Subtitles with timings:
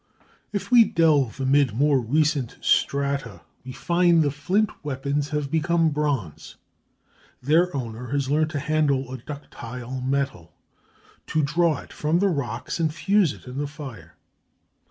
[0.51, 6.55] If we delve amid more recent strata, we find the flint weapons have become bronze.
[7.39, 10.53] Their owner has learned to handle a ductile metal,
[11.27, 14.15] to draw it from the rocks and fuse it in the fire.